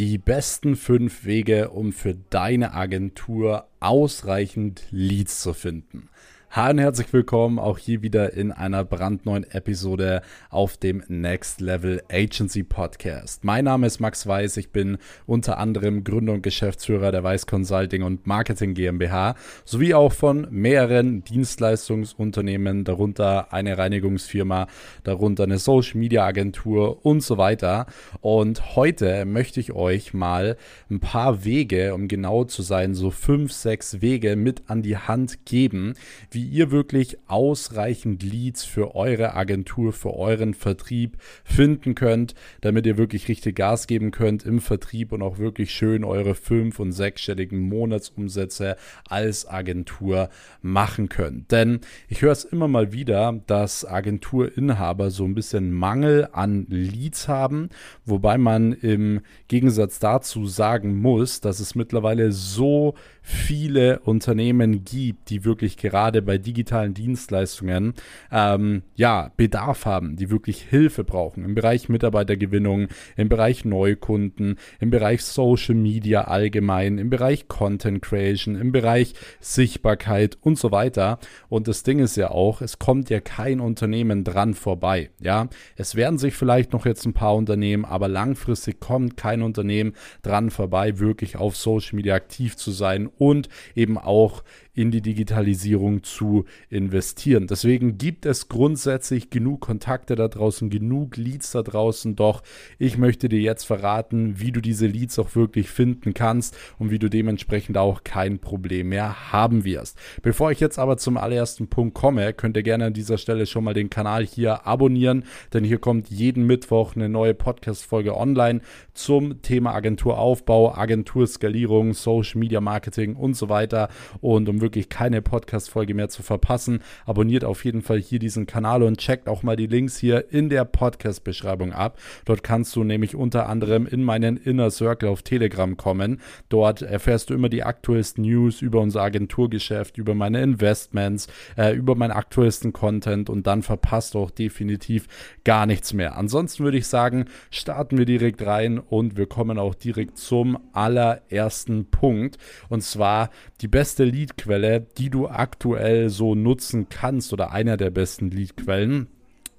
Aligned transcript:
Die 0.00 0.16
besten 0.16 0.76
fünf 0.76 1.26
Wege, 1.26 1.68
um 1.68 1.92
für 1.92 2.14
deine 2.14 2.72
Agentur 2.72 3.66
ausreichend 3.80 4.86
Leads 4.90 5.42
zu 5.42 5.52
finden. 5.52 6.08
Hi 6.52 6.72
und 6.72 6.80
herzlich 6.80 7.12
willkommen 7.12 7.60
auch 7.60 7.78
hier 7.78 8.02
wieder 8.02 8.32
in 8.32 8.50
einer 8.50 8.84
brandneuen 8.84 9.48
Episode 9.48 10.20
auf 10.48 10.76
dem 10.76 11.00
Next 11.06 11.60
Level 11.60 12.02
Agency 12.10 12.64
Podcast. 12.64 13.44
Mein 13.44 13.66
Name 13.66 13.86
ist 13.86 14.00
Max 14.00 14.26
Weiß, 14.26 14.56
ich 14.56 14.72
bin 14.72 14.98
unter 15.26 15.58
anderem 15.58 16.02
Gründer 16.02 16.32
und 16.32 16.42
Geschäftsführer 16.42 17.12
der 17.12 17.22
Weiß 17.22 17.46
Consulting 17.46 18.02
und 18.02 18.26
Marketing 18.26 18.74
GmbH 18.74 19.36
sowie 19.64 19.94
auch 19.94 20.12
von 20.12 20.48
mehreren 20.50 21.22
Dienstleistungsunternehmen, 21.22 22.82
darunter 22.82 23.52
eine 23.52 23.78
Reinigungsfirma, 23.78 24.66
darunter 25.04 25.44
eine 25.44 25.58
Social 25.58 26.00
Media 26.00 26.24
Agentur 26.26 27.06
und 27.06 27.22
so 27.22 27.38
weiter. 27.38 27.86
Und 28.22 28.74
heute 28.74 29.24
möchte 29.24 29.60
ich 29.60 29.70
euch 29.70 30.14
mal 30.14 30.56
ein 30.90 30.98
paar 30.98 31.44
Wege, 31.44 31.94
um 31.94 32.08
genau 32.08 32.42
zu 32.42 32.62
sein, 32.62 32.94
so 32.94 33.12
fünf, 33.12 33.52
sechs 33.52 34.00
Wege 34.00 34.34
mit 34.34 34.64
an 34.66 34.82
die 34.82 34.96
Hand 34.96 35.46
geben, 35.46 35.94
wie 36.32 36.39
wie 36.40 36.46
ihr 36.46 36.70
wirklich 36.70 37.18
ausreichend 37.26 38.22
Leads 38.22 38.64
für 38.64 38.94
eure 38.94 39.34
Agentur, 39.34 39.92
für 39.92 40.14
euren 40.14 40.54
Vertrieb 40.54 41.18
finden 41.44 41.94
könnt, 41.94 42.34
damit 42.62 42.86
ihr 42.86 42.96
wirklich 42.96 43.28
richtig 43.28 43.56
Gas 43.56 43.86
geben 43.86 44.10
könnt 44.10 44.46
im 44.46 44.60
Vertrieb 44.60 45.12
und 45.12 45.20
auch 45.20 45.36
wirklich 45.36 45.70
schön 45.70 46.02
eure 46.02 46.34
fünf- 46.34 46.80
und 46.80 46.92
sechsstelligen 46.92 47.60
Monatsumsätze 47.60 48.76
als 49.06 49.46
Agentur 49.46 50.30
machen 50.62 51.10
könnt. 51.10 51.50
Denn 51.52 51.80
ich 52.08 52.22
höre 52.22 52.32
es 52.32 52.44
immer 52.44 52.68
mal 52.68 52.92
wieder, 52.92 53.38
dass 53.46 53.84
Agenturinhaber 53.84 55.10
so 55.10 55.24
ein 55.26 55.34
bisschen 55.34 55.74
Mangel 55.74 56.26
an 56.32 56.66
Leads 56.70 57.28
haben, 57.28 57.68
wobei 58.06 58.38
man 58.38 58.72
im 58.72 59.20
Gegensatz 59.48 59.98
dazu 59.98 60.46
sagen 60.46 60.98
muss, 60.98 61.42
dass 61.42 61.60
es 61.60 61.74
mittlerweile 61.74 62.32
so 62.32 62.94
viele 63.22 64.00
Unternehmen 64.00 64.84
gibt, 64.84 65.30
die 65.30 65.44
wirklich 65.44 65.76
gerade 65.76 66.22
bei 66.22 66.38
digitalen 66.38 66.94
Dienstleistungen 66.94 67.94
ähm, 68.32 68.82
ja, 68.94 69.30
Bedarf 69.36 69.84
haben, 69.84 70.16
die 70.16 70.30
wirklich 70.30 70.62
Hilfe 70.62 71.04
brauchen 71.04 71.44
im 71.44 71.54
Bereich 71.54 71.88
Mitarbeitergewinnung, 71.88 72.88
im 73.16 73.28
Bereich 73.28 73.64
Neukunden, 73.64 74.56
im 74.78 74.90
Bereich 74.90 75.22
Social 75.22 75.74
Media 75.74 76.22
allgemein, 76.22 76.98
im 76.98 77.10
Bereich 77.10 77.48
Content 77.48 78.02
Creation, 78.02 78.56
im 78.56 78.72
Bereich 78.72 79.14
Sichtbarkeit 79.40 80.38
und 80.40 80.58
so 80.58 80.70
weiter. 80.70 81.18
Und 81.48 81.68
das 81.68 81.82
Ding 81.82 81.98
ist 81.98 82.16
ja 82.16 82.30
auch, 82.30 82.62
es 82.62 82.78
kommt 82.78 83.10
ja 83.10 83.20
kein 83.20 83.60
Unternehmen 83.60 84.24
dran 84.24 84.54
vorbei. 84.54 85.10
Ja, 85.20 85.48
es 85.76 85.94
werden 85.94 86.18
sich 86.18 86.34
vielleicht 86.34 86.72
noch 86.72 86.86
jetzt 86.86 87.04
ein 87.06 87.12
paar 87.12 87.34
Unternehmen, 87.34 87.84
aber 87.84 88.08
langfristig 88.08 88.80
kommt 88.80 89.16
kein 89.16 89.42
Unternehmen 89.42 89.94
dran 90.22 90.50
vorbei, 90.50 90.98
wirklich 90.98 91.36
auf 91.36 91.56
Social 91.56 91.96
Media 91.96 92.14
aktiv 92.14 92.56
zu 92.56 92.70
sein 92.70 93.10
und 93.20 93.48
eben 93.76 93.98
auch 93.98 94.42
in 94.74 94.90
die 94.90 95.02
Digitalisierung 95.02 96.02
zu 96.02 96.44
investieren. 96.68 97.46
Deswegen 97.46 97.98
gibt 97.98 98.26
es 98.26 98.48
grundsätzlich 98.48 99.30
genug 99.30 99.60
Kontakte 99.60 100.14
da 100.14 100.28
draußen, 100.28 100.70
genug 100.70 101.16
Leads 101.16 101.52
da 101.52 101.62
draußen. 101.62 102.16
Doch 102.16 102.42
ich 102.78 102.96
möchte 102.96 103.28
dir 103.28 103.40
jetzt 103.40 103.64
verraten, 103.64 104.40
wie 104.40 104.52
du 104.52 104.60
diese 104.60 104.86
Leads 104.86 105.18
auch 105.18 105.34
wirklich 105.34 105.70
finden 105.70 106.14
kannst 106.14 106.56
und 106.78 106.90
wie 106.90 106.98
du 106.98 107.08
dementsprechend 107.08 107.78
auch 107.78 108.04
kein 108.04 108.38
Problem 108.38 108.90
mehr 108.90 109.32
haben 109.32 109.64
wirst. 109.64 109.98
Bevor 110.22 110.52
ich 110.52 110.60
jetzt 110.60 110.78
aber 110.78 110.96
zum 110.96 111.16
allerersten 111.16 111.68
Punkt 111.68 111.94
komme, 111.94 112.32
könnt 112.32 112.56
ihr 112.56 112.62
gerne 112.62 112.86
an 112.86 112.92
dieser 112.92 113.18
Stelle 113.18 113.46
schon 113.46 113.64
mal 113.64 113.74
den 113.74 113.90
Kanal 113.90 114.24
hier 114.24 114.66
abonnieren, 114.66 115.24
denn 115.52 115.64
hier 115.64 115.78
kommt 115.78 116.10
jeden 116.10 116.46
Mittwoch 116.46 116.94
eine 116.94 117.08
neue 117.08 117.34
Podcast-Folge 117.34 118.16
online 118.16 118.60
zum 118.94 119.42
Thema 119.42 119.74
Agenturaufbau, 119.74 120.74
Agenturskalierung, 120.74 121.94
Social 121.94 122.38
Media 122.38 122.60
Marketing 122.60 123.16
und 123.16 123.34
so 123.34 123.48
weiter. 123.48 123.88
Und 124.20 124.48
um 124.48 124.59
wirklich 124.60 124.88
keine 124.88 125.22
Podcast-Folge 125.22 125.94
mehr 125.94 126.08
zu 126.08 126.22
verpassen, 126.22 126.80
abonniert 127.06 127.44
auf 127.44 127.64
jeden 127.64 127.82
Fall 127.82 127.98
hier 127.98 128.18
diesen 128.18 128.46
Kanal 128.46 128.82
und 128.82 128.98
checkt 128.98 129.28
auch 129.28 129.42
mal 129.42 129.56
die 129.56 129.66
Links 129.66 129.98
hier 129.98 130.32
in 130.32 130.48
der 130.48 130.64
Podcast-Beschreibung 130.64 131.72
ab. 131.72 131.98
Dort 132.24 132.42
kannst 132.42 132.74
du 132.76 132.84
nämlich 132.84 133.14
unter 133.14 133.48
anderem 133.48 133.86
in 133.86 134.04
meinen 134.04 134.36
Inner 134.36 134.70
Circle 134.70 135.08
auf 135.08 135.22
Telegram 135.22 135.76
kommen. 135.76 136.20
Dort 136.48 136.82
erfährst 136.82 137.30
du 137.30 137.34
immer 137.34 137.48
die 137.48 137.62
aktuellsten 137.62 138.24
News 138.24 138.62
über 138.62 138.80
unser 138.80 139.02
Agenturgeschäft, 139.02 139.98
über 139.98 140.14
meine 140.14 140.42
Investments, 140.42 141.28
äh, 141.56 141.74
über 141.74 141.94
meinen 141.94 142.12
aktuellsten 142.12 142.72
Content 142.72 143.30
und 143.30 143.46
dann 143.46 143.62
verpasst 143.62 144.14
du 144.14 144.18
auch 144.18 144.30
definitiv 144.30 145.06
gar 145.44 145.66
nichts 145.66 145.92
mehr. 145.92 146.16
Ansonsten 146.16 146.64
würde 146.64 146.78
ich 146.78 146.86
sagen, 146.86 147.26
starten 147.50 147.98
wir 147.98 148.06
direkt 148.06 148.44
rein 148.44 148.78
und 148.78 149.16
wir 149.16 149.26
kommen 149.26 149.58
auch 149.58 149.74
direkt 149.74 150.18
zum 150.18 150.58
allerersten 150.72 151.86
Punkt 151.90 152.38
und 152.68 152.82
zwar 152.82 153.30
die 153.60 153.68
beste 153.68 154.04
Lead-Quelle 154.04 154.49
Leadquelle, 154.50 154.80
die 154.98 155.10
du 155.10 155.28
aktuell 155.28 156.08
so 156.08 156.34
nutzen 156.34 156.88
kannst 156.88 157.32
oder 157.32 157.52
einer 157.52 157.76
der 157.76 157.90
besten 157.90 158.30
Leadquellen, 158.30 159.08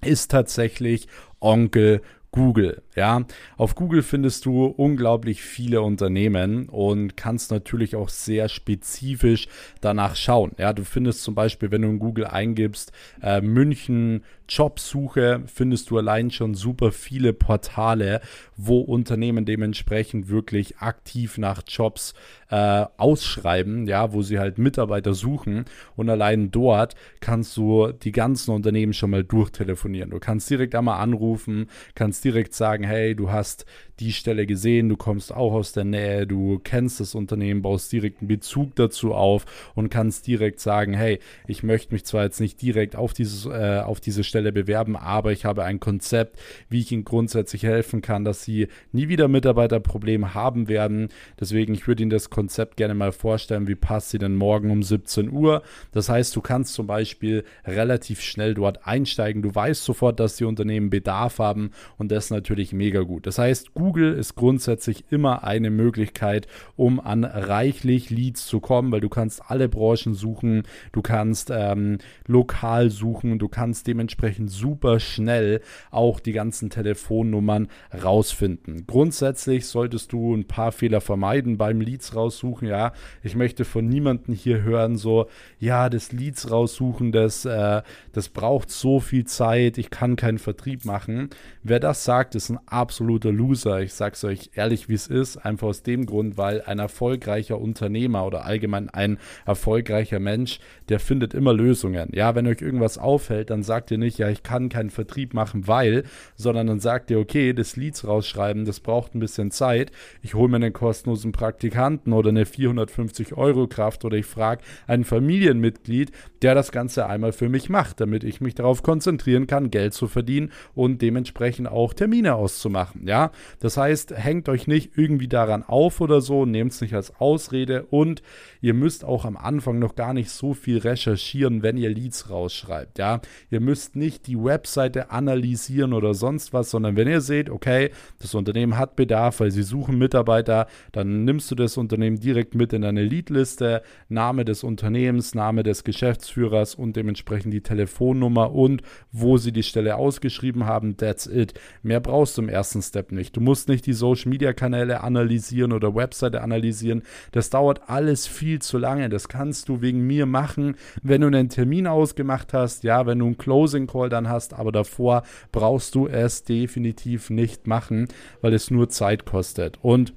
ist 0.03 0.31
tatsächlich 0.31 1.07
Onkel 1.39 2.01
Google. 2.31 2.81
Ja, 2.95 3.23
auf 3.55 3.75
Google 3.75 4.03
findest 4.03 4.45
du 4.45 4.65
unglaublich 4.65 5.41
viele 5.41 5.81
Unternehmen 5.81 6.67
und 6.67 7.15
kannst 7.15 7.51
natürlich 7.51 7.95
auch 7.95 8.09
sehr 8.09 8.49
spezifisch 8.49 9.47
danach 9.79 10.17
schauen. 10.17 10.51
Ja, 10.57 10.73
du 10.73 10.83
findest 10.83 11.23
zum 11.23 11.33
Beispiel, 11.33 11.71
wenn 11.71 11.83
du 11.83 11.89
in 11.89 11.99
Google 11.99 12.25
eingibst, 12.25 12.91
äh, 13.21 13.39
München 13.39 14.23
Jobsuche, 14.51 15.43
findest 15.45 15.89
du 15.89 15.97
allein 15.97 16.29
schon 16.29 16.55
super 16.55 16.91
viele 16.91 17.31
Portale, 17.31 18.19
wo 18.57 18.79
Unternehmen 18.79 19.45
dementsprechend 19.45 20.27
wirklich 20.27 20.79
aktiv 20.79 21.37
nach 21.37 21.63
Jobs 21.65 22.13
äh, 22.49 22.85
ausschreiben, 22.97 23.87
ja, 23.87 24.11
wo 24.11 24.21
sie 24.21 24.39
halt 24.39 24.57
Mitarbeiter 24.57 25.13
suchen 25.13 25.63
und 25.95 26.09
allein 26.09 26.51
dort 26.51 26.95
kannst 27.21 27.55
du 27.55 27.93
die 27.93 28.11
ganzen 28.11 28.51
Unternehmen 28.51 28.91
schon 28.91 29.11
mal 29.11 29.23
durchtelefonieren. 29.23 30.09
Du 30.09 30.19
kannst 30.19 30.49
direkt 30.49 30.75
einmal 30.75 30.99
anrufen, 30.99 31.67
kannst 31.95 32.25
direkt 32.25 32.53
sagen, 32.53 32.80
sagen, 32.81 32.83
hey, 32.83 33.15
du 33.15 33.31
hast 33.31 33.65
die 34.01 34.11
Stelle 34.11 34.47
gesehen, 34.47 34.89
du 34.89 34.97
kommst 34.97 35.33
auch 35.33 35.53
aus 35.53 35.71
der 35.71 35.83
Nähe, 35.83 36.25
du 36.25 36.59
kennst 36.63 36.99
das 36.99 37.13
Unternehmen, 37.13 37.61
baust 37.61 37.91
direkt 37.91 38.19
einen 38.21 38.27
Bezug 38.27 38.75
dazu 38.75 39.13
auf 39.13 39.45
und 39.75 39.89
kannst 39.89 40.25
direkt 40.25 40.59
sagen, 40.59 40.93
hey, 40.93 41.19
ich 41.47 41.61
möchte 41.61 41.93
mich 41.93 42.03
zwar 42.03 42.23
jetzt 42.23 42.41
nicht 42.41 42.61
direkt 42.61 42.95
auf, 42.95 43.13
dieses, 43.13 43.45
äh, 43.45 43.79
auf 43.79 43.99
diese 43.99 44.23
Stelle 44.23 44.51
bewerben, 44.51 44.95
aber 44.95 45.31
ich 45.31 45.45
habe 45.45 45.63
ein 45.63 45.79
Konzept, 45.79 46.39
wie 46.67 46.79
ich 46.79 46.91
ihnen 46.91 47.05
grundsätzlich 47.05 47.63
helfen 47.63 48.01
kann, 48.01 48.25
dass 48.25 48.43
sie 48.43 48.67
nie 48.91 49.07
wieder 49.07 49.27
Mitarbeiterprobleme 49.27 50.33
haben 50.33 50.67
werden. 50.67 51.09
Deswegen, 51.39 51.73
ich 51.73 51.87
würde 51.87 52.01
Ihnen 52.01 52.09
das 52.09 52.31
Konzept 52.31 52.77
gerne 52.77 52.95
mal 52.95 53.11
vorstellen, 53.11 53.67
wie 53.67 53.75
passt 53.75 54.09
sie 54.09 54.17
denn 54.17 54.35
morgen 54.35 54.71
um 54.71 54.81
17 54.81 55.31
Uhr. 55.31 55.61
Das 55.91 56.09
heißt, 56.09 56.35
du 56.35 56.41
kannst 56.41 56.73
zum 56.73 56.87
Beispiel 56.87 57.43
relativ 57.65 58.21
schnell 58.21 58.55
dort 58.55 58.87
einsteigen. 58.87 59.43
Du 59.43 59.53
weißt 59.53 59.83
sofort, 59.83 60.19
dass 60.19 60.37
die 60.37 60.45
Unternehmen 60.45 60.89
Bedarf 60.89 61.37
haben 61.37 61.71
und 61.97 62.11
das 62.11 62.31
natürlich 62.31 62.73
mega 62.73 63.01
gut. 63.01 63.27
Das 63.27 63.37
heißt, 63.37 63.73
Google 63.75 63.90
Google 63.91 64.13
ist 64.13 64.35
grundsätzlich 64.35 65.03
immer 65.11 65.43
eine 65.43 65.69
Möglichkeit, 65.69 66.47
um 66.77 67.01
an 67.01 67.25
reichlich 67.25 68.09
Leads 68.09 68.47
zu 68.47 68.61
kommen, 68.61 68.89
weil 68.93 69.01
du 69.01 69.09
kannst 69.09 69.41
alle 69.51 69.67
Branchen 69.67 70.13
suchen, 70.13 70.63
du 70.93 71.01
kannst 71.01 71.51
ähm, 71.53 71.97
lokal 72.25 72.89
suchen, 72.89 73.37
du 73.37 73.49
kannst 73.49 73.87
dementsprechend 73.87 74.49
super 74.49 75.01
schnell 75.01 75.59
auch 75.89 76.21
die 76.21 76.31
ganzen 76.31 76.69
Telefonnummern 76.69 77.67
rausfinden. 78.01 78.85
Grundsätzlich 78.87 79.67
solltest 79.67 80.13
du 80.13 80.35
ein 80.35 80.45
paar 80.45 80.71
Fehler 80.71 81.01
vermeiden 81.01 81.57
beim 81.57 81.81
Leads 81.81 82.15
raussuchen. 82.15 82.69
Ja, 82.69 82.93
ich 83.23 83.35
möchte 83.35 83.65
von 83.65 83.89
niemandem 83.89 84.33
hier 84.33 84.63
hören, 84.63 84.95
so, 84.95 85.27
ja, 85.59 85.89
das 85.89 86.13
Leads 86.13 86.49
raussuchen, 86.49 87.11
das, 87.11 87.43
äh, 87.43 87.81
das 88.13 88.29
braucht 88.29 88.71
so 88.71 89.01
viel 89.01 89.25
Zeit, 89.25 89.77
ich 89.77 89.89
kann 89.89 90.15
keinen 90.15 90.39
Vertrieb 90.39 90.85
machen. 90.85 91.29
Wer 91.61 91.81
das 91.81 92.05
sagt, 92.05 92.35
ist 92.35 92.49
ein 92.49 92.59
absoluter 92.67 93.33
Loser 93.33 93.70
ich 93.79 93.93
sage 93.93 94.13
es 94.13 94.23
euch 94.23 94.51
ehrlich, 94.55 94.89
wie 94.89 94.93
es 94.93 95.07
ist, 95.07 95.37
einfach 95.37 95.67
aus 95.67 95.83
dem 95.83 96.05
Grund, 96.05 96.37
weil 96.37 96.61
ein 96.61 96.79
erfolgreicher 96.79 97.59
Unternehmer 97.59 98.25
oder 98.25 98.45
allgemein 98.45 98.89
ein 98.89 99.17
erfolgreicher 99.45 100.19
Mensch, 100.19 100.59
der 100.89 100.99
findet 100.99 101.33
immer 101.33 101.53
Lösungen. 101.53 102.09
Ja, 102.13 102.35
wenn 102.35 102.47
euch 102.47 102.61
irgendwas 102.61 102.97
auffällt, 102.97 103.49
dann 103.49 103.63
sagt 103.63 103.91
ihr 103.91 103.97
nicht, 103.97 104.17
ja, 104.17 104.29
ich 104.29 104.43
kann 104.43 104.69
keinen 104.69 104.89
Vertrieb 104.89 105.33
machen, 105.33 105.67
weil, 105.67 106.03
sondern 106.35 106.67
dann 106.67 106.79
sagt 106.79 107.11
ihr, 107.11 107.19
okay, 107.19 107.53
das 107.53 107.75
Leads 107.75 108.05
rausschreiben, 108.05 108.65
das 108.65 108.79
braucht 108.79 109.15
ein 109.15 109.19
bisschen 109.19 109.51
Zeit. 109.51 109.91
Ich 110.21 110.33
hole 110.33 110.49
mir 110.49 110.57
einen 110.57 110.73
kostenlosen 110.73 111.31
Praktikanten 111.31 112.13
oder 112.13 112.29
eine 112.29 112.45
450 112.45 113.37
Euro 113.37 113.67
Kraft 113.67 114.05
oder 114.05 114.17
ich 114.17 114.25
frage 114.25 114.63
ein 114.87 115.03
Familienmitglied, 115.03 116.11
der 116.41 116.55
das 116.55 116.71
Ganze 116.71 117.05
einmal 117.05 117.31
für 117.31 117.49
mich 117.49 117.69
macht, 117.69 118.01
damit 118.01 118.23
ich 118.23 118.41
mich 118.41 118.55
darauf 118.55 118.83
konzentrieren 118.83 119.47
kann, 119.47 119.71
Geld 119.71 119.93
zu 119.93 120.07
verdienen 120.07 120.51
und 120.75 121.01
dementsprechend 121.01 121.67
auch 121.67 121.93
Termine 121.93 122.35
auszumachen. 122.35 123.07
Ja, 123.07 123.31
Das 123.61 123.77
heißt, 123.77 124.17
hängt 124.17 124.49
euch 124.49 124.67
nicht 124.67 124.97
irgendwie 124.97 125.27
daran 125.27 125.63
auf 125.63 126.01
oder 126.01 126.19
so, 126.19 126.45
nehmt 126.45 126.71
es 126.71 126.81
nicht 126.81 126.95
als 126.95 127.15
Ausrede 127.21 127.83
und 127.83 128.23
ihr 128.59 128.73
müsst 128.73 129.05
auch 129.05 129.23
am 129.23 129.37
Anfang 129.37 129.77
noch 129.77 129.95
gar 129.95 130.13
nicht 130.13 130.31
so 130.31 130.55
viel 130.55 130.79
recherchieren, 130.79 131.61
wenn 131.61 131.77
ihr 131.77 131.89
Leads 131.89 132.31
rausschreibt. 132.31 132.97
Ja, 132.97 133.21
ihr 133.51 133.61
müsst 133.61 133.95
nicht 133.95 134.25
die 134.25 134.43
Webseite 134.43 135.11
analysieren 135.11 135.93
oder 135.93 136.15
sonst 136.15 136.53
was, 136.53 136.71
sondern 136.71 136.95
wenn 136.95 137.07
ihr 137.07 137.21
seht, 137.21 137.51
okay, 137.51 137.91
das 138.19 138.33
Unternehmen 138.33 138.79
hat 138.79 138.95
Bedarf, 138.95 139.39
weil 139.39 139.51
sie 139.51 139.63
suchen 139.63 139.99
Mitarbeiter, 139.99 140.65
dann 140.91 141.23
nimmst 141.23 141.51
du 141.51 141.55
das 141.55 141.77
Unternehmen 141.77 142.19
direkt 142.19 142.55
mit 142.55 142.73
in 142.73 142.81
deine 142.81 143.03
Leadliste, 143.03 143.83
Name 144.09 144.43
des 144.43 144.63
Unternehmens, 144.63 145.35
Name 145.35 145.61
des 145.61 145.83
Geschäftsführers 145.83 146.73
und 146.73 146.95
dementsprechend 146.95 147.53
die 147.53 147.61
Telefonnummer 147.61 148.53
und 148.53 148.81
wo 149.11 149.37
sie 149.37 149.51
die 149.51 149.61
Stelle 149.61 149.97
ausgeschrieben 149.97 150.65
haben. 150.65 150.97
That's 150.97 151.27
it. 151.27 151.53
Mehr 151.83 151.99
brauchst 151.99 152.39
du 152.39 152.41
im 152.41 152.49
ersten 152.49 152.81
Step 152.81 153.11
nicht. 153.11 153.37
Du 153.37 153.41
musst 153.41 153.50
nicht 153.67 153.85
die 153.85 153.93
Social 153.93 154.29
Media 154.29 154.53
Kanäle 154.53 155.01
analysieren 155.01 155.73
oder 155.73 155.95
Webseite 155.95 156.41
analysieren. 156.41 157.03
Das 157.31 157.49
dauert 157.49 157.89
alles 157.89 158.27
viel 158.27 158.59
zu 158.59 158.77
lange. 158.77 159.09
Das 159.09 159.27
kannst 159.27 159.69
du 159.69 159.81
wegen 159.81 160.05
mir 160.07 160.25
machen, 160.25 160.75
wenn 161.03 161.21
du 161.21 161.27
einen 161.27 161.49
Termin 161.49 161.87
ausgemacht 161.87 162.53
hast, 162.53 162.83
ja, 162.83 163.05
wenn 163.05 163.19
du 163.19 163.25
einen 163.25 163.37
Closing 163.37 163.87
Call 163.87 164.09
dann 164.09 164.29
hast, 164.29 164.53
aber 164.53 164.71
davor 164.71 165.23
brauchst 165.51 165.95
du 165.95 166.07
es 166.07 166.43
definitiv 166.43 167.29
nicht 167.29 167.67
machen, 167.67 168.07
weil 168.41 168.53
es 168.53 168.71
nur 168.71 168.89
Zeit 168.89 169.25
kostet. 169.25 169.77
Und 169.81 170.13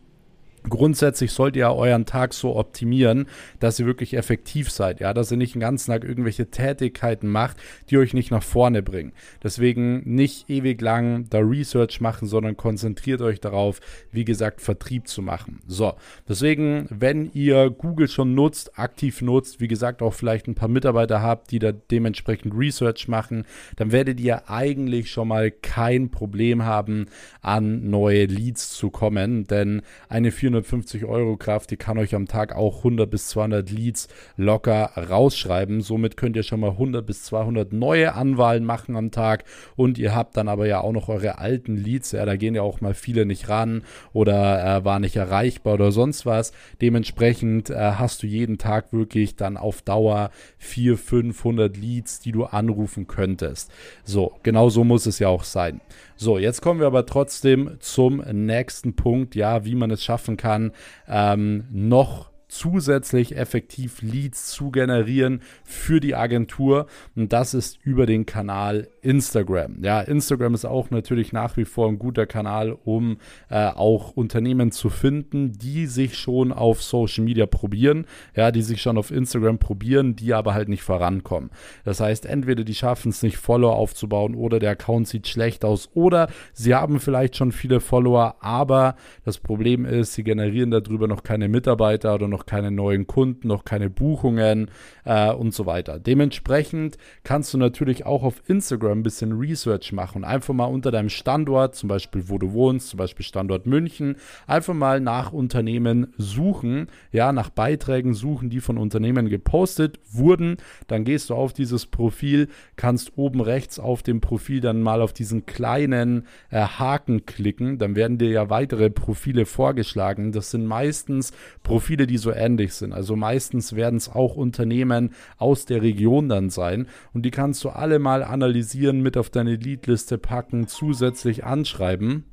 Grundsätzlich 0.69 1.33
sollt 1.33 1.57
ihr 1.57 1.71
euren 1.71 2.07
Tag 2.07 2.33
so 2.33 2.57
optimieren, 2.57 3.27
dass 3.61 3.79
ihr 3.79 3.85
wirklich 3.85 4.15
effektiv 4.15 4.71
seid, 4.71 4.99
ja, 4.99 5.13
dass 5.13 5.31
ihr 5.31 5.37
nicht 5.37 5.55
den 5.55 5.61
ganzen 5.61 5.91
Tag 5.91 6.05
irgendwelche 6.05 6.51
Tätigkeiten 6.51 7.29
macht, 7.29 7.59
die 7.91 7.99
euch 7.99 8.15
nicht 8.15 8.31
nach 8.31 8.43
vorne 8.43 8.83
bringen. 8.83 9.13
Deswegen 9.43 10.03
nicht 10.07 10.49
ewig 10.49 10.81
lang 10.81 11.27
da 11.29 11.41
Research 11.41 12.01
machen, 12.01 12.27
sondern 12.27 12.57
konzentriert 12.57 13.21
euch 13.21 13.41
darauf, 13.41 13.81
wie 14.11 14.25
gesagt, 14.25 14.63
Vertrieb 14.63 15.07
zu 15.07 15.21
machen. 15.21 15.61
So, 15.67 15.93
deswegen, 16.27 16.87
wenn 16.89 17.31
ihr 17.35 17.69
Google 17.69 18.09
schon 18.09 18.35
nutzt, 18.35 18.79
aktiv 18.79 19.21
nutzt, 19.21 19.61
wie 19.61 19.69
gesagt, 19.69 20.01
auch 20.01 20.15
vielleicht 20.15 20.49
ein 20.49 20.55
paar 20.55 20.69
Mitarbeiter 20.69 21.21
habt, 21.21 21.51
die 21.51 21.59
da 21.59 21.73
dementsprechend 21.73 22.55
Research 22.57 23.07
machen, 23.07 23.45
dann 23.77 23.93
werdet 23.93 24.19
ihr 24.19 24.49
eigentlich 24.49 25.11
schon 25.11 25.29
mal 25.29 25.51
kein 25.51 26.11
Problem 26.11 26.65
haben, 26.65 27.07
an 27.43 27.91
neue 27.91 28.25
Leads 28.25 28.71
zu 28.71 28.89
kommen, 28.89 29.45
denn 29.45 29.83
eine 30.09 30.31
400 30.31 30.54
450 30.63 31.05
Euro 31.05 31.37
Kraft, 31.37 31.71
die 31.71 31.77
kann 31.77 31.99
euch 31.99 32.15
am 32.15 32.27
Tag 32.27 32.55
auch 32.55 32.79
100 32.79 33.11
bis 33.11 33.29
200 33.29 33.71
Leads 33.71 34.09
locker 34.37 34.91
rausschreiben. 34.97 35.81
Somit 35.81 36.17
könnt 36.17 36.37
ihr 36.37 36.43
schon 36.43 36.61
mal 36.61 36.73
100 36.73 37.05
bis 37.05 37.25
200 37.25 37.73
neue 37.73 38.15
Anwahlen 38.15 38.65
machen 38.65 38.97
am 38.97 39.11
Tag 39.11 39.45
und 39.77 39.99
ihr 39.99 40.15
habt 40.15 40.37
dann 40.37 40.49
aber 40.49 40.67
ja 40.67 40.81
auch 40.81 40.93
noch 40.93 41.09
eure 41.09 41.39
alten 41.39 41.77
Leads. 41.77 42.13
Ja, 42.13 42.25
da 42.25 42.37
gehen 42.37 42.55
ja 42.55 42.63
auch 42.63 42.81
mal 42.81 42.95
viele 42.95 43.27
nicht 43.27 43.49
ran 43.49 43.83
oder 44.13 44.79
äh, 44.79 44.85
war 44.85 45.01
nicht 45.01 45.17
erreichbar 45.17 45.75
oder 45.75 45.93
sonst 45.93 46.27
was. 46.27 46.53
Dementsprechend 46.81 47.71
äh, 47.71 47.93
hast 47.93 48.23
du 48.23 48.27
jeden 48.27 48.59
Tag 48.59 48.93
wirklich 48.93 49.37
dann 49.37 49.57
auf 49.57 49.83
Dauer 49.83 50.31
400, 50.59 51.15
500 51.15 51.77
Leads, 51.77 52.21
die 52.21 52.33
du 52.33 52.45
anrufen 52.45 53.07
könntest. 53.07 53.71
So, 54.05 54.33
genau 54.43 54.69
so 54.69 54.85
muss 54.85 55.07
es 55.07 55.19
ja 55.19 55.29
auch 55.29 55.45
sein. 55.45 55.81
So, 56.17 56.39
jetzt 56.39 56.61
kommen 56.61 56.79
wir 56.79 56.87
aber 56.87 57.07
trotzdem 57.07 57.77
zum 57.81 58.19
nächsten 58.19 58.95
Punkt, 58.95 59.35
ja, 59.35 59.65
wie 59.65 59.75
man 59.75 59.91
es 59.91 60.05
schaffen 60.05 60.37
kann, 60.45 60.73
ähm, 61.09 61.65
noch 61.71 62.34
zusätzlich 62.55 63.37
effektiv 63.37 64.01
Leads 64.03 64.47
zu 64.47 64.71
generieren 64.71 65.43
für 65.65 66.01
die 66.01 66.15
Agentur. 66.15 66.87
Und 67.17 67.33
das 67.33 67.55
ist 67.55 67.79
über 67.85 68.07
den 68.07 68.27
Kanal 68.27 68.89
Instagram. 69.03 69.83
Ja, 69.83 70.01
Instagram 70.01 70.55
ist 70.55 70.65
auch 70.65 70.91
natürlich 70.91 71.33
nach 71.33 71.57
wie 71.57 71.65
vor 71.65 71.89
ein 71.89 71.99
guter 71.99 72.27
Kanal, 72.27 72.73
um 72.85 73.19
äh, 73.51 73.67
auch 73.67 74.13
Unternehmen 74.13 74.73
zu 74.73 74.89
finden, 74.89 75.53
die 75.53 75.87
sich 75.87 76.17
schon 76.17 76.53
auf 76.53 76.83
Social 76.83 77.25
Media 77.25 77.47
probieren. 77.47 78.07
Ja, 78.35 78.51
die 78.51 78.63
sich 78.63 78.81
schon 78.81 78.99
auf 78.99 79.11
Instagram 79.11 79.59
probieren, 79.59 80.17
die 80.17 80.33
aber 80.33 80.55
halt 80.55 80.69
nicht 80.69 80.83
vorankommen. 80.83 81.51
Das 81.85 82.01
heißt, 82.01 82.27
entweder 82.27 82.65
die 82.65 82.75
schaffen 82.75 83.11
es 83.11 83.23
nicht, 83.23 83.37
Follower 83.37 83.75
aufzubauen 83.75 84.35
oder 84.35 84.59
der 84.59 84.71
Account 84.71 85.09
sieht 85.09 85.27
schlecht 85.29 85.65
aus 85.65 85.91
oder 85.95 86.29
sie 86.53 86.75
haben 86.75 87.01
vielleicht 87.01 87.37
schon 87.37 87.53
viele 87.53 87.81
Follower, 87.81 88.37
aber 88.41 88.97
das 89.25 89.39
Problem 89.39 89.85
ist, 89.85 90.15
sie 90.15 90.25
generieren 90.25 90.71
darüber 90.71 91.09
noch 91.09 91.23
keine 91.23 91.49
Mitarbeiter 91.49 92.15
oder 92.15 92.29
noch 92.29 92.44
noch 92.45 92.47
keine 92.47 92.71
neuen 92.71 93.07
Kunden, 93.07 93.49
noch 93.49 93.65
keine 93.65 93.91
Buchungen 93.91 94.71
äh, 95.05 95.33
und 95.33 95.55
so 95.55 95.67
weiter. 95.67 95.99
Dementsprechend 95.99 96.99
kannst 97.23 97.55
du 97.55 97.59
natürlich 97.59 98.05
auch 98.05 98.23
auf 98.23 98.43
Instagram 98.47 98.99
ein 98.99 99.03
bisschen 99.03 99.33
Research 99.33 99.93
machen 99.93 100.25
einfach 100.25 100.55
mal 100.55 100.67
unter 100.67 100.91
deinem 100.91 101.09
Standort, 101.09 101.75
zum 101.75 101.89
Beispiel 101.89 102.29
wo 102.29 102.39
du 102.39 102.53
wohnst, 102.53 102.89
zum 102.89 102.99
Beispiel 102.99 103.25
Standort 103.25 103.67
München, 103.67 104.17
einfach 104.47 104.75
mal 104.75 105.01
nach 105.01 105.33
Unternehmen 105.33 106.13
suchen, 106.19 106.89
ja, 107.13 107.33
nach 107.33 107.51
Beiträgen 107.51 108.15
suchen, 108.15 108.51
die 108.51 108.61
von 108.61 108.79
Unternehmen 108.79 109.29
gepostet 109.29 109.99
wurden. 110.11 110.59
Dann 110.87 111.05
gehst 111.05 111.31
du 111.31 111.35
auf 111.35 111.53
dieses 111.53 111.87
Profil, 111.87 112.49
kannst 112.77 113.17
oben 113.17 113.41
rechts 113.41 113.79
auf 113.79 114.03
dem 114.03 114.21
Profil 114.21 114.61
dann 114.61 114.83
mal 114.83 115.01
auf 115.01 115.13
diesen 115.13 115.47
kleinen 115.47 116.27
äh, 116.51 116.61
Haken 116.61 117.25
klicken. 117.27 117.79
Dann 117.79 117.97
werden 117.97 118.19
dir 118.19 118.31
ja 118.31 118.51
weitere 118.51 118.91
Profile 118.91 119.47
vorgeschlagen. 119.47 120.33
Das 120.33 120.51
sind 120.51 120.67
meistens 120.67 121.33
Profile, 121.63 122.07
die 122.07 122.19
so 122.19 122.34
ähnlich 122.35 122.75
sind. 122.75 122.93
Also 122.93 123.17
meistens 123.17 123.75
werden 123.75 123.97
es 123.97 124.09
auch 124.09 124.37
Unternehmen 124.37 125.11
aus 125.39 125.65
der 125.65 125.83
Region 125.83 126.29
dann 126.29 126.51
sein 126.51 126.87
und 127.13 127.25
die 127.25 127.31
kannst 127.31 127.65
du 127.65 127.71
alle 127.71 127.99
mal 127.99 128.23
analysieren, 128.23 129.01
mit 129.01 129.17
auf 129.17 129.31
deine 129.31 129.57
Leadliste 129.57 130.19
packen, 130.19 130.67
zusätzlich 130.67 131.45
anschreiben. 131.45 132.25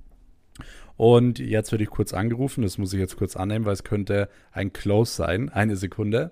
Und 0.98 1.40
jetzt 1.40 1.72
werde 1.72 1.84
ich 1.84 1.90
kurz 1.90 2.14
angerufen, 2.14 2.62
das 2.62 2.78
muss 2.78 2.94
ich 2.94 3.00
jetzt 3.00 3.18
kurz 3.18 3.36
annehmen, 3.36 3.66
weil 3.66 3.74
es 3.74 3.84
könnte 3.84 4.30
ein 4.52 4.72
Close 4.72 5.12
sein. 5.12 5.50
Eine 5.50 5.76
Sekunde. 5.76 6.32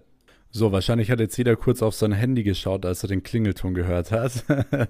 So, 0.51 0.71
wahrscheinlich 0.71 1.11
hat 1.11 1.19
jetzt 1.19 1.37
jeder 1.37 1.55
kurz 1.55 1.83
auf 1.83 1.93
sein 1.93 2.11
Handy 2.11 2.41
geschaut, 2.41 2.83
als 2.83 3.03
er 3.03 3.09
den 3.09 3.21
Klingelton 3.21 3.75
gehört 3.75 4.11
hat. 4.11 4.45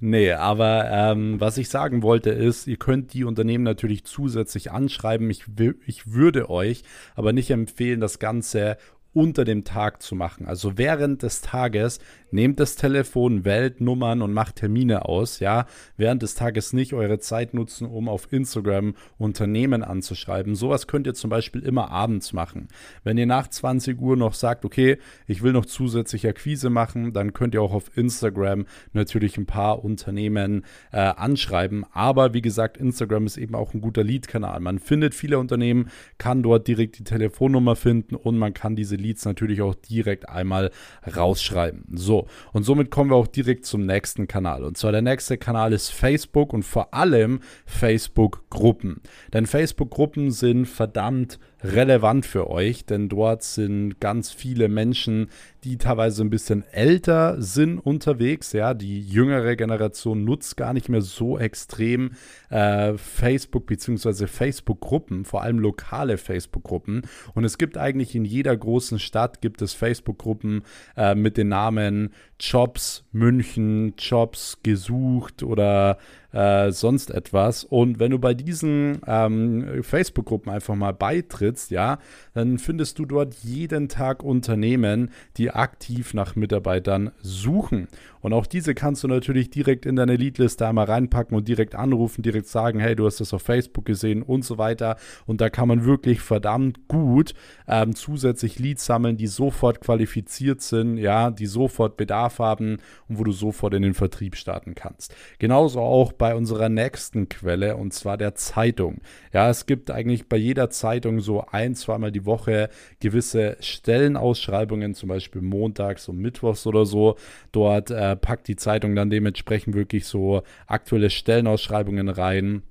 nee, 0.00 0.30
aber 0.30 0.88
ähm, 0.88 1.40
was 1.40 1.58
ich 1.58 1.68
sagen 1.68 2.04
wollte 2.04 2.30
ist, 2.30 2.68
ihr 2.68 2.76
könnt 2.76 3.12
die 3.12 3.24
Unternehmen 3.24 3.64
natürlich 3.64 4.04
zusätzlich 4.04 4.70
anschreiben. 4.70 5.28
Ich, 5.28 5.46
ich 5.84 6.12
würde 6.12 6.48
euch 6.48 6.84
aber 7.16 7.32
nicht 7.32 7.50
empfehlen, 7.50 8.00
das 8.00 8.20
Ganze 8.20 8.76
unter 9.12 9.44
dem 9.44 9.64
Tag 9.64 10.02
zu 10.02 10.14
machen. 10.14 10.46
Also 10.46 10.78
während 10.78 11.22
des 11.22 11.40
Tages 11.40 11.98
nehmt 12.30 12.60
das 12.60 12.76
Telefon, 12.76 13.44
wählt 13.44 13.80
Nummern 13.80 14.22
und 14.22 14.32
macht 14.32 14.56
Termine 14.56 15.06
aus, 15.06 15.40
ja. 15.40 15.66
Während 15.96 16.22
des 16.22 16.36
Tages 16.36 16.72
nicht 16.72 16.94
eure 16.94 17.18
Zeit 17.18 17.52
nutzen, 17.52 17.86
um 17.86 18.08
auf 18.08 18.32
Instagram 18.32 18.94
Unternehmen 19.18 19.82
anzuschreiben. 19.82 20.54
Sowas 20.54 20.86
könnt 20.86 21.08
ihr 21.08 21.14
zum 21.14 21.28
Beispiel 21.28 21.62
immer 21.62 21.90
abends 21.90 22.32
machen. 22.32 22.68
Wenn 23.02 23.18
ihr 23.18 23.26
nach 23.26 23.48
20 23.48 24.00
Uhr 24.00 24.16
noch 24.16 24.34
sagt, 24.34 24.64
okay, 24.64 24.98
ich 25.26 25.42
will 25.42 25.52
noch 25.52 25.66
zusätzlich 25.66 26.28
Akquise 26.28 26.70
machen, 26.70 27.12
dann 27.12 27.32
könnt 27.32 27.54
ihr 27.54 27.62
auch 27.62 27.74
auf 27.74 27.96
Instagram 27.96 28.66
natürlich 28.92 29.36
ein 29.36 29.46
paar 29.46 29.84
Unternehmen 29.84 30.64
äh, 30.92 30.98
anschreiben. 30.98 31.84
Aber 31.92 32.32
wie 32.32 32.42
gesagt, 32.42 32.76
Instagram 32.76 33.26
ist 33.26 33.38
eben 33.38 33.56
auch 33.56 33.74
ein 33.74 33.80
guter 33.80 34.04
Lead-Kanal. 34.04 34.60
Man 34.60 34.78
findet 34.78 35.14
viele 35.14 35.38
Unternehmen, 35.40 35.90
kann 36.18 36.42
dort 36.44 36.68
direkt 36.68 36.98
die 36.98 37.04
Telefonnummer 37.04 37.74
finden 37.74 38.14
und 38.14 38.38
man 38.38 38.54
kann 38.54 38.76
diese 38.76 38.99
Leads 39.00 39.24
natürlich 39.24 39.62
auch 39.62 39.74
direkt 39.74 40.28
einmal 40.28 40.70
rausschreiben. 41.16 41.84
So, 41.92 42.26
und 42.52 42.62
somit 42.62 42.90
kommen 42.90 43.10
wir 43.10 43.16
auch 43.16 43.26
direkt 43.26 43.66
zum 43.66 43.86
nächsten 43.86 44.28
Kanal. 44.28 44.64
Und 44.64 44.76
zwar 44.76 44.92
der 44.92 45.02
nächste 45.02 45.38
Kanal 45.38 45.72
ist 45.72 45.90
Facebook 45.90 46.52
und 46.52 46.62
vor 46.62 46.94
allem 46.94 47.40
Facebook-Gruppen. 47.66 49.00
Denn 49.32 49.46
Facebook-Gruppen 49.46 50.30
sind 50.30 50.66
verdammt 50.66 51.38
relevant 51.62 52.26
für 52.26 52.48
euch, 52.48 52.84
denn 52.84 53.08
dort 53.08 53.42
sind 53.42 54.00
ganz 54.00 54.30
viele 54.30 54.68
Menschen, 54.68 55.28
die 55.64 55.76
teilweise 55.76 56.22
ein 56.22 56.30
bisschen 56.30 56.64
älter 56.72 57.40
sind 57.40 57.78
unterwegs. 57.78 58.52
Ja, 58.52 58.74
die 58.74 59.00
jüngere 59.00 59.56
Generation 59.56 60.24
nutzt 60.24 60.56
gar 60.56 60.72
nicht 60.72 60.88
mehr 60.88 61.02
so 61.02 61.38
extrem 61.38 62.12
äh, 62.48 62.94
Facebook 62.96 63.66
bzw. 63.66 64.26
Facebook-Gruppen, 64.26 65.24
vor 65.24 65.42
allem 65.42 65.58
lokale 65.58 66.16
Facebook-Gruppen. 66.16 67.02
Und 67.34 67.44
es 67.44 67.58
gibt 67.58 67.76
eigentlich 67.76 68.14
in 68.14 68.24
jeder 68.24 68.56
großen 68.56 68.98
Stadt 68.98 69.40
gibt 69.40 69.60
es 69.62 69.74
Facebook-Gruppen 69.74 70.62
äh, 70.96 71.14
mit 71.14 71.36
den 71.36 71.48
Namen 71.48 72.14
Jobs 72.38 73.04
München, 73.12 73.94
Jobs 73.98 74.58
gesucht 74.62 75.42
oder 75.42 75.98
äh, 76.32 76.70
sonst 76.70 77.10
etwas. 77.10 77.64
Und 77.64 77.98
wenn 77.98 78.10
du 78.10 78.18
bei 78.18 78.34
diesen 78.34 79.00
ähm, 79.06 79.82
Facebook-Gruppen 79.82 80.52
einfach 80.52 80.74
mal 80.74 80.92
beitrittst, 80.92 81.70
ja, 81.70 81.98
dann 82.34 82.58
findest 82.58 82.98
du 82.98 83.04
dort 83.04 83.34
jeden 83.42 83.88
Tag 83.88 84.22
Unternehmen, 84.22 85.10
die 85.36 85.50
aktiv 85.50 86.14
nach 86.14 86.36
Mitarbeitern 86.36 87.10
suchen. 87.20 87.88
Und 88.20 88.32
auch 88.32 88.46
diese 88.46 88.74
kannst 88.74 89.02
du 89.02 89.08
natürlich 89.08 89.50
direkt 89.50 89.86
in 89.86 89.96
deine 89.96 90.16
Leadliste 90.16 90.66
einmal 90.66 90.86
reinpacken 90.86 91.36
und 91.36 91.48
direkt 91.48 91.74
anrufen, 91.74 92.22
direkt 92.22 92.46
sagen, 92.46 92.78
hey, 92.78 92.94
du 92.94 93.06
hast 93.06 93.20
das 93.20 93.32
auf 93.32 93.42
Facebook 93.42 93.86
gesehen 93.86 94.22
und 94.22 94.44
so 94.44 94.58
weiter. 94.58 94.96
Und 95.26 95.40
da 95.40 95.48
kann 95.48 95.68
man 95.68 95.84
wirklich 95.84 96.20
verdammt 96.20 96.86
gut 96.88 97.34
ähm, 97.66 97.94
zusätzlich 97.94 98.58
Leads 98.58 98.84
sammeln, 98.84 99.16
die 99.16 99.26
sofort 99.26 99.80
qualifiziert 99.80 100.60
sind, 100.60 100.98
ja, 100.98 101.30
die 101.30 101.46
sofort 101.46 101.96
Bedarf 101.96 102.38
haben 102.38 102.78
und 103.08 103.18
wo 103.18 103.24
du 103.24 103.32
sofort 103.32 103.74
in 103.74 103.82
den 103.82 103.94
Vertrieb 103.94 104.36
starten 104.36 104.74
kannst. 104.74 105.14
Genauso 105.38 105.80
auch 105.80 106.12
bei 106.20 106.34
unserer 106.34 106.68
nächsten 106.68 107.30
Quelle 107.30 107.78
und 107.78 107.94
zwar 107.94 108.18
der 108.18 108.34
Zeitung. 108.34 108.98
Ja, 109.32 109.48
es 109.48 109.64
gibt 109.64 109.90
eigentlich 109.90 110.28
bei 110.28 110.36
jeder 110.36 110.68
Zeitung 110.68 111.20
so 111.20 111.46
ein, 111.50 111.74
zweimal 111.74 112.12
die 112.12 112.26
Woche 112.26 112.68
gewisse 113.00 113.56
Stellenausschreibungen, 113.60 114.92
zum 114.94 115.08
Beispiel 115.08 115.40
montags 115.40 116.10
und 116.10 116.18
mittwochs 116.18 116.66
oder 116.66 116.84
so. 116.84 117.16
Dort 117.52 117.90
äh, 117.90 118.16
packt 118.16 118.48
die 118.48 118.56
Zeitung 118.56 118.94
dann 118.94 119.08
dementsprechend 119.08 119.74
wirklich 119.74 120.04
so 120.04 120.42
aktuelle 120.66 121.08
Stellenausschreibungen 121.08 122.10
rein 122.10 122.64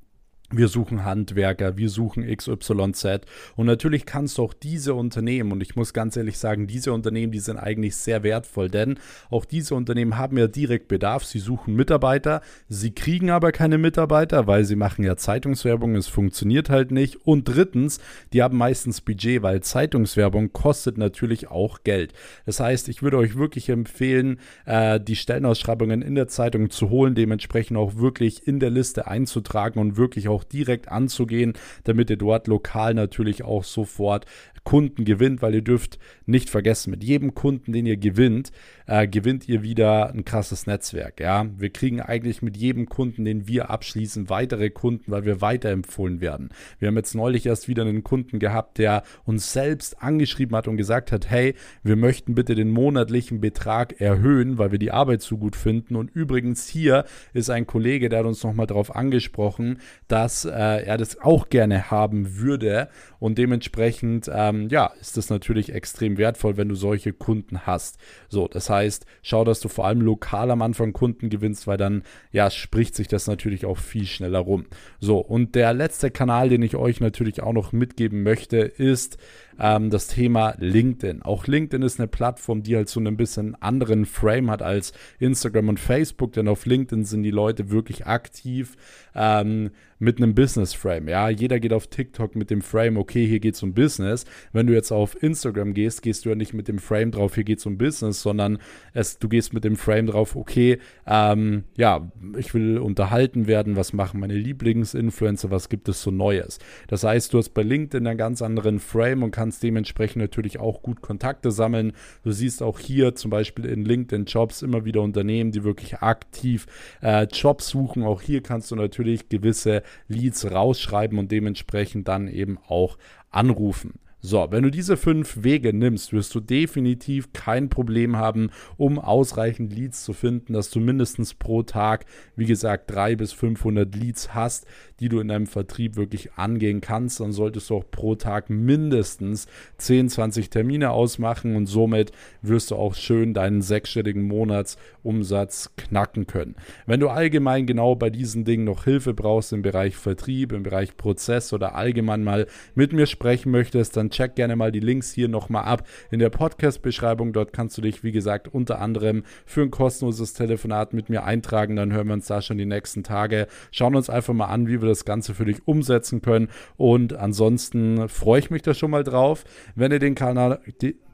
wir 0.52 0.68
suchen 0.68 1.06
Handwerker, 1.06 1.78
wir 1.78 1.90
suchen 1.90 2.26
XYZ. 2.26 3.22
Und 3.56 3.68
natürlich 3.68 4.06
kannst 4.06 4.38
du 4.38 4.44
auch 4.44 4.54
diese 4.54 4.94
Unternehmen, 4.94 5.52
und 5.52 5.62
ich 5.62 5.76
muss 5.76 5.94
ganz 5.94 6.18
ehrlich 6.18 6.38
sagen, 6.38 6.68
diese 6.68 6.92
Unternehmen, 6.92 7.32
die 7.32 7.40
sind 7.40 7.58
eigentlich 7.58 7.96
sehr 7.96 8.24
wertvoll, 8.24 8.70
denn 8.70 8.98
auch 9.30 9.46
diese 9.46 9.76
Unternehmen 9.76 10.18
haben 10.18 10.38
ja 10.38 10.48
direkt 10.48 10.88
Bedarf. 10.88 11.24
Sie 11.24 11.40
suchen 11.40 11.76
Mitarbeiter, 11.76 12.42
sie 12.68 12.92
kriegen 12.92 13.30
aber 13.30 13.52
keine 13.52 13.78
Mitarbeiter, 13.78 14.48
weil 14.48 14.66
sie 14.66 14.76
machen 14.76 15.04
ja 15.04 15.16
Zeitungswerbung, 15.16 15.96
es 15.96 16.08
funktioniert 16.08 16.70
halt 16.70 16.92
nicht. 16.92 17.28
Und 17.28 17.48
drittens, 17.48 18.00
die 18.34 18.42
haben 18.42 18.58
meistens 18.58 19.02
Budget, 19.02 19.44
weil 19.44 19.62
Zeitungswerbung 19.62 20.52
kostet 20.52 20.98
natürlich 20.98 21.50
auch 21.50 21.84
Geld. 21.84 22.14
Das 22.46 22.60
heißt, 22.60 22.90
ich 22.90 23.04
würde 23.04 23.18
euch 23.18 23.38
wirklich 23.38 23.70
empfehlen, 23.70 24.40
äh, 24.66 25.00
die 25.00 25.16
Stellenausschreibungen 25.16 26.02
in 26.02 26.16
der 26.16 26.28
Zeitung 26.28 26.70
zu 26.70 26.90
holen, 26.90 27.16
dementsprechend 27.16 27.78
auch 27.78 27.98
wirklich 27.98 28.48
in 28.48 28.60
der 28.60 28.70
Liste 28.70 29.08
einzutragen 29.08 29.80
und 29.80 29.98
wirklich 29.98 30.28
auch 30.28 30.39
auch 30.40 30.44
direkt 30.46 30.88
anzugehen, 30.88 31.54
damit 31.84 32.10
ihr 32.10 32.18
dort 32.18 32.48
lokal 32.48 32.94
natürlich 32.94 33.44
auch 33.44 33.64
sofort 33.64 34.26
Kunden 34.64 35.04
gewinnt, 35.04 35.42
weil 35.42 35.56
ihr 35.56 35.62
dürft 35.62 35.98
nicht 36.28 36.50
vergessen, 36.50 36.92
mit 36.92 37.04
jedem 37.04 37.34
Kunden, 37.34 37.72
den 37.72 37.88
ihr 37.88 37.98
gewinnt, 37.98 38.52
äh, 38.86 39.08
gewinnt 39.08 39.48
ihr 39.50 39.64
wieder 39.64 40.12
ein 40.12 40.26
krasses 40.26 40.68
Netzwerk. 40.68 41.20
Ja, 41.20 41.48
wir 41.58 41.72
kriegen 41.72 42.02
eigentlich 42.02 42.44
mit 42.44 42.56
jedem 42.56 42.88
Kunden, 42.88 43.26
den 43.26 43.48
wir 43.48 43.72
abschließen, 43.72 44.30
weitere 44.30 44.70
Kunden, 44.70 45.12
weil 45.12 45.26
wir 45.26 45.42
weiterempfohlen 45.42 46.22
werden. 46.22 46.50
Wir 46.78 46.90
haben 46.90 46.98
jetzt 46.98 47.16
neulich 47.16 47.48
erst 47.48 47.68
wieder 47.68 47.82
einen 47.82 48.04
Kunden 48.04 48.38
gehabt, 48.38 48.78
der 48.78 49.02
uns 49.26 49.54
selbst 49.54 50.04
angeschrieben 50.04 50.56
hat 50.56 50.68
und 50.68 50.78
gesagt 50.78 51.12
hat, 51.12 51.30
hey, 51.30 51.56
wir 51.82 51.96
möchten 51.96 52.36
bitte 52.36 52.54
den 52.54 52.70
monatlichen 52.70 53.42
Betrag 53.42 54.00
erhöhen, 54.00 54.60
weil 54.60 54.72
wir 54.72 54.80
die 54.80 54.92
Arbeit 54.92 55.24
so 55.24 55.38
gut 55.38 55.56
finden. 55.56 55.96
Und 55.96 56.12
übrigens 56.14 56.68
hier 56.68 57.06
ist 57.34 57.50
ein 57.50 57.66
Kollege, 57.66 58.08
der 58.10 58.20
hat 58.20 58.28
uns 58.28 58.44
nochmal 58.44 58.68
darauf 58.68 58.96
angesprochen, 58.96 59.80
dass 60.08 60.29
äh, 60.46 60.50
er 60.84 60.98
das 60.98 61.22
auch 61.22 61.50
gerne 61.50 61.92
haben 61.92 62.38
würde 62.38 62.90
und 63.20 63.38
dementsprechend 63.38 64.28
äh, 64.28 64.40
ähm, 64.40 64.70
ja, 64.70 64.92
ist 65.00 65.18
das 65.18 65.30
natürlich 65.30 65.74
extrem 65.74 66.18
wertvoll, 66.18 66.58
wenn 66.58 66.70
du 66.70 66.76
solche 66.76 67.14
Kunden 67.14 67.66
hast. 67.66 67.98
So, 68.30 68.48
das 68.48 68.70
heißt, 68.70 69.06
schau, 69.22 69.44
dass 69.44 69.60
du 69.60 69.68
vor 69.68 69.86
allem 69.86 70.02
lokal 70.02 70.52
am 70.52 70.62
Anfang 70.62 70.94
Kunden 70.94 71.30
gewinnst, 71.30 71.68
weil 71.68 71.78
dann, 71.78 72.04
ja, 72.32 72.50
spricht 72.50 72.96
sich 72.96 73.08
das 73.08 73.28
natürlich 73.28 73.66
auch 73.66 73.78
viel 73.78 74.06
schneller 74.06 74.40
rum. 74.40 74.66
So, 75.00 75.20
und 75.20 75.56
der 75.56 75.74
letzte 75.74 76.12
Kanal, 76.12 76.50
den 76.50 76.62
ich 76.62 76.76
euch 76.76 77.02
natürlich 77.02 77.42
auch 77.42 77.54
noch 77.54 77.72
mitgeben 77.72 78.24
möchte, 78.24 78.58
ist 78.58 79.18
ähm, 79.60 79.90
das 79.90 80.08
Thema 80.08 80.56
LinkedIn. 80.58 81.22
Auch 81.22 81.48
LinkedIn 81.48 81.82
ist 81.86 82.00
eine 82.00 82.08
Plattform, 82.08 82.64
die 82.64 82.76
halt 82.76 82.90
so 82.90 83.00
einen 83.00 83.18
bisschen 83.18 83.56
anderen 83.62 84.06
Frame 84.06 84.52
hat 84.52 84.62
als 84.62 84.94
Instagram 85.20 85.70
und 85.70 85.80
Facebook, 85.80 86.34
denn 86.34 86.48
auf 86.48 86.66
LinkedIn 86.66 87.04
sind 87.04 87.24
die 87.24 87.32
Leute 87.32 87.70
wirklich 87.70 88.08
aktiv 88.08 88.78
ähm, 89.16 89.72
mit 90.02 90.18
einem 90.18 90.34
Business 90.34 90.74
Frame. 90.74 91.10
Ja, 91.10 91.30
jeder 91.30 91.60
geht 91.60 91.74
auf 91.74 91.88
TikTok 91.88 92.36
mit 92.36 92.50
dem 92.50 92.62
Frame, 92.62 92.98
okay, 92.98 93.28
hier 93.28 93.42
geht 93.42 93.56
es 93.56 93.64
um 93.64 93.74
Business. 93.74 94.24
Wenn 94.54 94.66
du 94.66 94.74
jetzt 94.74 94.92
auf 94.92 95.22
Instagram 95.22 95.74
gehst, 95.74 96.02
gehst 96.02 96.24
du 96.24 96.30
ja 96.30 96.36
nicht 96.36 96.54
mit 96.54 96.70
dem 96.70 96.80
Frame 96.80 97.12
drauf, 97.12 97.36
hier 97.36 97.44
geht 97.44 97.60
es 97.60 97.66
um 97.66 97.78
Business, 97.78 98.22
sondern 98.22 98.60
es, 98.94 99.20
du 99.20 99.28
gehst 99.28 99.54
mit 99.54 99.66
dem 99.66 99.76
Frame 99.76 100.08
drauf, 100.08 100.38
okay, 100.38 100.80
ähm, 101.06 101.66
ja, 101.76 102.10
ich 102.38 102.54
will 102.54 102.78
unterhalten 102.78 103.46
werden, 103.48 103.76
was 103.76 103.92
machen 103.92 104.22
meine 104.22 104.36
Lieblingsinfluencer, 104.36 105.52
was 105.52 105.68
gibt 105.68 105.90
es 105.90 106.02
so 106.02 106.12
Neues. 106.12 106.60
Das 106.88 107.04
heißt, 107.04 107.34
du 107.34 107.38
hast 107.40 107.50
bei 107.50 107.64
LinkedIn 107.64 108.08
einen 108.08 108.18
ganz 108.18 108.42
anderen 108.42 108.80
Frame 108.80 109.24
und 109.24 109.32
kannst 109.32 109.50
kannst 109.50 109.64
dementsprechend 109.64 110.22
natürlich 110.22 110.60
auch 110.60 110.84
gut 110.84 111.02
Kontakte 111.02 111.50
sammeln. 111.50 111.94
Du 112.24 112.32
siehst 112.32 112.62
auch 112.62 112.78
hier 112.78 113.16
zum 113.16 113.32
Beispiel 113.32 113.66
in 113.66 113.84
LinkedIn 113.84 114.26
Jobs 114.26 114.62
immer 114.62 114.86
wieder 114.86 115.02
Unternehmen, 115.02 115.52
die 115.52 115.64
wirklich 115.64 116.04
aktiv 116.04 116.68
äh, 117.02 117.24
Jobs 117.24 117.68
suchen. 117.70 118.04
Auch 118.04 118.22
hier 118.22 118.44
kannst 118.44 118.70
du 118.70 118.76
natürlich 118.76 119.09
gewisse 119.18 119.84
Leads 120.08 120.52
rausschreiben 120.52 121.18
und 121.20 121.32
dementsprechend 121.32 122.08
dann 122.08 122.28
eben 122.28 122.58
auch 122.68 122.98
anrufen. 123.32 124.00
So, 124.22 124.48
wenn 124.50 124.64
du 124.64 124.70
diese 124.70 124.98
fünf 124.98 125.44
Wege 125.44 125.72
nimmst, 125.72 126.12
wirst 126.12 126.36
du 126.36 126.42
definitiv 126.42 127.32
kein 127.32 127.70
Problem 127.70 128.18
haben, 128.18 128.50
um 128.76 129.00
ausreichend 129.00 129.72
Leads 129.74 130.04
zu 130.04 130.12
finden, 130.12 130.52
dass 130.52 130.70
du 130.70 130.82
mindestens 130.82 131.34
pro 131.34 131.64
Tag, 131.64 132.06
wie 132.36 132.46
gesagt, 132.46 132.92
drei 132.92 133.16
bis 133.16 133.32
500 133.32 133.96
Leads 133.96 134.34
hast, 134.36 134.66
die 135.00 135.08
du 135.08 135.22
in 135.22 135.30
deinem 135.30 135.48
Vertrieb 135.48 135.96
wirklich 135.96 136.34
angehen 136.34 136.82
kannst. 136.82 137.22
Dann 137.22 137.32
solltest 137.32 137.70
du 137.70 137.78
auch 137.78 137.86
pro 137.90 138.16
Tag 138.16 138.50
mindestens 138.50 139.48
10, 139.78 140.10
20 140.10 140.50
Termine 140.50 140.92
ausmachen 140.92 141.56
und 141.56 141.68
somit 141.68 142.12
wirst 142.42 142.72
du 142.72 142.76
auch 142.76 142.96
schön 142.96 143.34
deinen 143.34 143.62
sechsstelligen 143.62 144.24
Monatsumsatz 144.24 145.72
knacken 145.78 146.28
können. 146.28 146.56
Wenn 146.86 147.00
du 147.00 147.08
allgemein 147.08 147.66
genau 147.66 147.96
bei 147.96 148.10
diesen 148.10 148.44
Dingen 148.44 148.66
noch 148.66 148.84
Hilfe 148.84 149.14
brauchst 149.14 149.54
im 149.54 149.62
Bereich 149.62 149.96
Vertrieb, 149.96 150.52
im 150.52 150.64
Bereich 150.64 150.98
Prozess 150.98 151.54
oder 151.54 151.76
allgemein 151.76 152.26
mal 152.26 152.48
mit 152.76 152.92
mir 152.92 153.06
sprechen 153.06 153.52
möchtest, 153.52 153.96
dann 153.96 154.09
check 154.10 154.36
gerne 154.36 154.56
mal 154.56 154.72
die 154.72 154.80
Links 154.80 155.12
hier 155.12 155.28
nochmal 155.28 155.66
ab 155.66 155.88
in 156.12 156.20
der 156.20 156.30
Podcast-Beschreibung. 156.30 157.34
Dort 157.34 157.54
kannst 157.54 157.78
du 157.78 157.82
dich, 157.82 158.04
wie 158.04 158.12
gesagt, 158.12 158.48
unter 158.48 158.80
anderem 158.80 159.24
für 159.46 159.62
ein 159.62 159.72
kostenloses 159.72 160.34
Telefonat 160.34 160.94
mit 160.94 161.10
mir 161.10 161.24
eintragen. 161.24 161.76
Dann 161.76 161.94
hören 161.94 162.08
wir 162.08 162.14
uns 162.14 162.28
da 162.28 162.42
schon 162.42 162.58
die 162.58 162.66
nächsten 162.66 163.04
Tage. 163.04 163.48
Schauen 163.72 163.96
uns 163.96 164.10
einfach 164.10 164.34
mal 164.34 164.48
an, 164.48 164.68
wie 164.68 164.82
wir 164.82 164.90
das 164.90 165.06
Ganze 165.06 165.34
für 165.34 165.46
dich 165.46 165.68
umsetzen 165.68 166.22
können. 166.22 166.50
Und 166.78 167.14
ansonsten 167.14 168.10
freue 168.10 168.40
ich 168.40 168.50
mich 168.50 168.62
da 168.62 168.74
schon 168.74 168.92
mal 168.92 169.04
drauf. 169.04 169.44
Wenn 169.76 169.92
ihr 169.92 170.00
den 170.00 170.16
Kanal, 170.16 170.60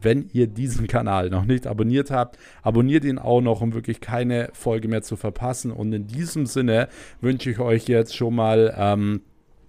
wenn 0.02 0.30
ihr 0.34 0.48
diesen 0.48 0.88
Kanal 0.88 1.30
noch 1.30 1.46
nicht 1.46 1.68
abonniert 1.68 2.12
habt, 2.12 2.38
abonniert 2.62 3.04
ihn 3.06 3.18
auch 3.18 3.42
noch, 3.42 3.62
um 3.62 3.74
wirklich 3.74 4.02
keine 4.02 4.50
Folge 4.54 4.88
mehr 4.88 5.02
zu 5.02 5.16
verpassen. 5.16 5.72
Und 5.72 5.94
in 5.94 6.08
diesem 6.08 6.46
Sinne 6.46 6.88
wünsche 7.22 7.50
ich 7.50 7.60
euch 7.60 7.88
jetzt 7.88 8.16
schon 8.16 8.36
mal 8.36 8.74
ähm, 8.78 9.22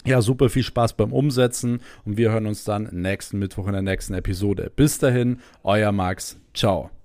ja, 0.06 0.22
super 0.22 0.48
viel 0.48 0.62
Spaß 0.62 0.94
beim 0.94 1.12
Umsetzen 1.12 1.80
und 2.04 2.16
wir 2.16 2.30
hören 2.30 2.46
uns 2.46 2.64
dann 2.64 2.88
nächsten 2.92 3.38
Mittwoch 3.38 3.66
in 3.66 3.72
der 3.72 3.82
nächsten 3.82 4.14
Episode. 4.14 4.70
Bis 4.75 4.98
dahin, 4.98 5.40
euer 5.62 5.92
Max. 5.92 6.38
Ciao. 6.54 6.96